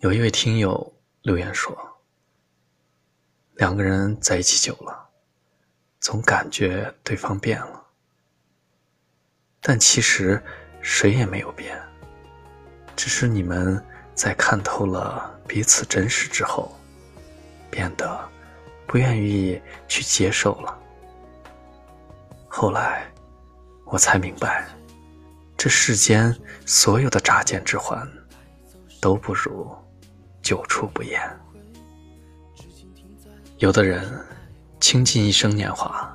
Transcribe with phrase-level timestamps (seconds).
[0.00, 1.76] 有一位听友留言说
[3.58, 5.08] ：“两个人在一起久了，
[5.98, 7.82] 总感觉对方变了，
[9.60, 10.40] 但其实
[10.80, 11.76] 谁也没有变，
[12.94, 13.84] 只是你们
[14.14, 16.72] 在看透了彼此真实之后，
[17.68, 18.30] 变得
[18.86, 20.78] 不愿意去接受了。
[22.46, 23.12] 后来
[23.84, 24.64] 我才明白，
[25.56, 26.32] 这世间
[26.64, 28.08] 所有的乍见之欢，
[29.00, 29.76] 都不如。”
[30.48, 31.20] 久处不厌。
[33.58, 34.02] 有的人
[34.80, 36.10] 倾尽一生年华，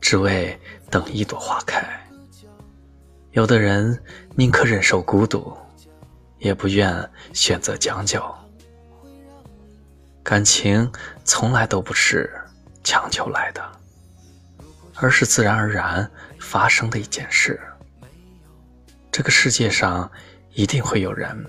[0.00, 0.60] 只为
[0.90, 1.80] 等一朵花开；
[3.30, 3.96] 有的人
[4.34, 5.56] 宁可忍受孤独，
[6.40, 8.20] 也不愿选择将就。
[10.24, 10.90] 感情
[11.22, 12.28] 从来都不是
[12.82, 13.62] 强求来的，
[14.96, 16.10] 而是自然而然
[16.40, 17.60] 发生的一件事。
[19.12, 20.10] 这个世界上
[20.50, 21.46] 一定会有人。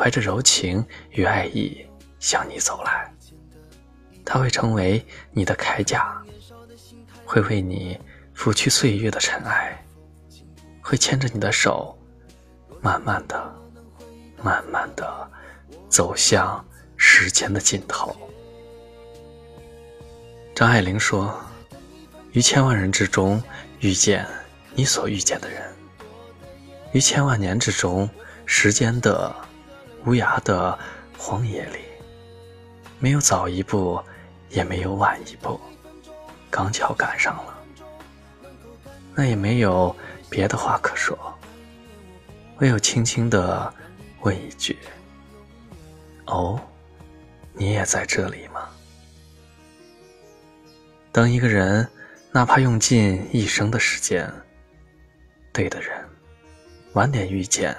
[0.00, 1.86] 怀着柔情与爱意
[2.18, 3.12] 向你走来，
[4.24, 6.16] 他会成为你的铠甲，
[7.26, 8.00] 会为你
[8.32, 9.78] 拂去岁月的尘埃，
[10.80, 11.94] 会牵着你的手，
[12.80, 13.54] 慢慢的、
[14.42, 15.30] 慢慢的
[15.90, 16.64] 走向
[16.96, 18.16] 时间的尽头。
[20.54, 21.38] 张爱玲说
[22.32, 23.42] ：“于千万人之中
[23.80, 24.26] 遇见
[24.74, 25.62] 你所遇见的人，
[26.92, 28.08] 于千万年之中，
[28.46, 29.30] 时间的。”
[30.04, 30.78] 无涯的
[31.16, 31.78] 荒野里，
[32.98, 34.02] 没有早一步，
[34.48, 35.60] 也没有晚一步，
[36.50, 37.54] 刚巧赶上了。
[39.14, 39.94] 那也没有
[40.30, 41.18] 别的话可说，
[42.58, 43.72] 唯有轻轻的
[44.20, 44.78] 问一句
[46.26, 46.58] ：“哦，
[47.52, 48.68] 你也在这里吗？”
[51.12, 51.86] 等一个人，
[52.32, 54.32] 哪怕用尽一生的时间，
[55.52, 56.02] 对的人，
[56.94, 57.76] 晚点遇见，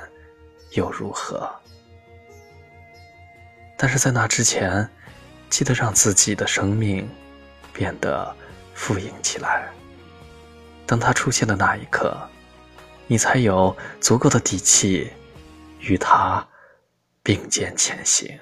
[0.71, 1.49] 又如何？
[3.83, 4.87] 但是在那之前，
[5.49, 7.09] 记得让自己的生命
[7.73, 8.31] 变得
[8.75, 9.67] 富盈起来。
[10.85, 12.15] 当他出现的那一刻，
[13.07, 15.11] 你才有足够的底气
[15.79, 16.47] 与他
[17.23, 18.39] 并肩前行。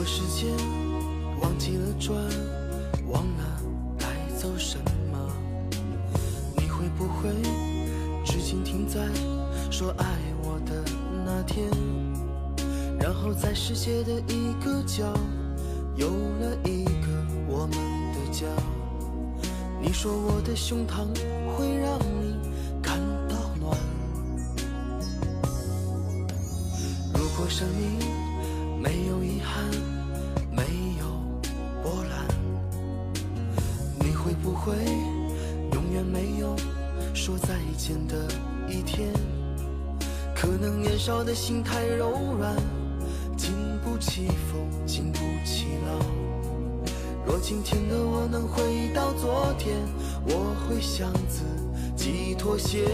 [0.00, 0.50] 如果时间
[1.42, 2.16] 忘记了转
[3.06, 3.60] 忘了
[3.98, 4.78] 带走什
[5.12, 5.30] 么
[6.56, 7.28] 你会不会
[8.24, 9.06] 至今停在
[9.70, 10.06] 说爱
[10.42, 10.82] 我的
[11.26, 11.68] 那天？
[12.98, 15.04] 然后在世界的一个角
[15.96, 17.08] 有了一个
[17.46, 17.76] 我们
[18.14, 18.46] 的家
[19.82, 21.04] 你说我的胸膛
[21.54, 22.38] 会让你
[22.80, 23.76] 感到暖？
[27.12, 28.09] 如果生命
[34.50, 34.74] 不会
[35.74, 36.56] 永远没有
[37.14, 38.26] 说再见的
[38.68, 39.08] 一天？
[40.34, 42.56] 可能年少的心太柔软，
[43.36, 46.04] 经不起风，经不起浪。
[47.24, 49.76] 若今天的我能回到昨天，
[50.26, 51.44] 我会向自
[51.94, 52.88] 己妥协。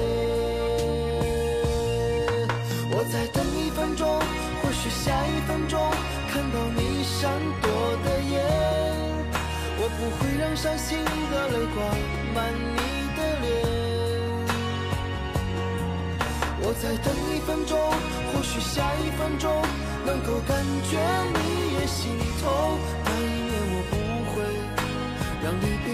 [2.91, 4.07] 我再等一分钟，
[4.61, 5.81] 或许下一分钟
[6.29, 7.71] 看到你闪躲
[8.05, 8.56] 的眼，
[9.87, 10.99] 我不会让伤心
[11.31, 11.79] 的泪挂
[12.35, 12.77] 满你
[13.15, 13.47] 的脸。
[16.59, 17.79] 我再等一分钟，
[18.33, 19.47] 或许下一分钟
[20.05, 20.59] 能够感
[20.91, 20.99] 觉
[21.35, 21.39] 你
[21.79, 22.43] 也心痛。
[23.05, 23.95] 那一年我不
[24.33, 24.35] 会
[25.45, 25.89] 让离别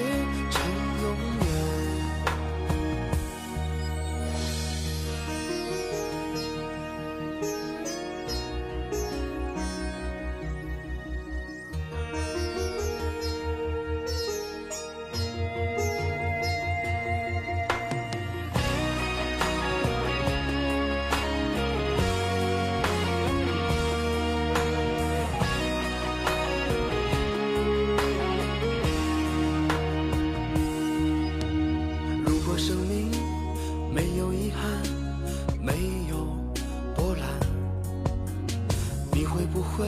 [39.63, 39.87] 会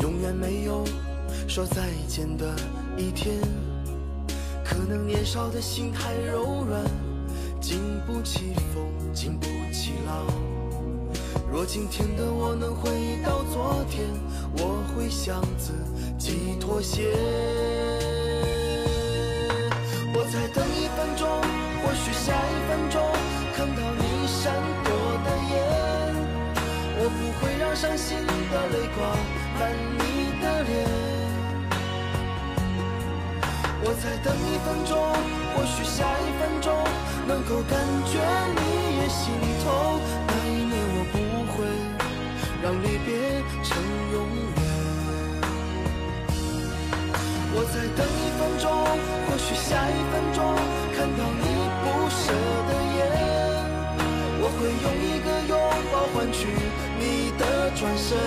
[0.00, 0.84] 永远没有
[1.46, 2.54] 说再见的
[2.96, 3.36] 一天，
[4.64, 6.82] 可能年少的心太柔软，
[7.60, 10.26] 经不起风，经不起浪。
[11.50, 14.06] 若今天的我能回到昨天，
[14.58, 15.72] 我会向自
[16.18, 17.12] 己妥协。
[27.88, 29.00] 伤心的泪光，
[29.58, 30.00] 满你
[30.42, 30.70] 的脸。
[33.80, 34.92] 我在等一分钟，
[35.54, 36.68] 或许下一分钟
[37.26, 38.20] 能够感觉
[38.52, 38.60] 你
[38.98, 39.32] 也心
[39.64, 39.66] 痛。
[40.26, 41.16] 那一年我不
[41.54, 41.64] 会
[42.62, 43.08] 让离别
[43.64, 43.80] 成
[44.12, 44.60] 永远。
[47.54, 48.68] 我在等一分钟，
[49.24, 50.44] 或许下一分钟
[50.94, 51.42] 看到你
[51.82, 52.67] 不舍。
[56.18, 56.48] 换取
[56.98, 58.18] 你的转身。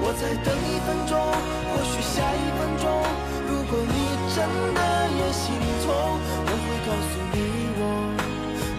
[0.00, 2.86] 我再等一分钟，或许下一分钟，
[3.48, 3.92] 如果你
[4.36, 4.38] 真
[4.72, 4.80] 的
[5.18, 5.50] 也心
[5.82, 5.90] 痛，
[6.46, 7.36] 我会告诉你
[7.76, 7.82] 我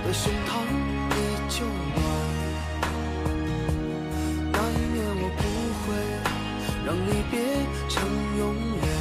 [0.05, 0.49] 的胸膛
[1.11, 1.19] 依
[1.49, 1.67] 旧
[1.97, 1.99] 暖。
[4.53, 5.43] 那一年我不
[5.83, 5.85] 会
[6.85, 7.33] 让离别
[7.89, 7.93] 成
[8.39, 8.41] 永
[8.79, 8.94] 远。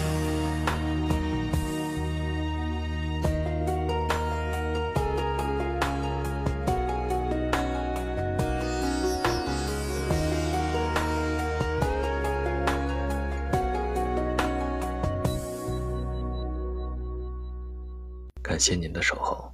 [18.54, 19.53] 感谢您的守候。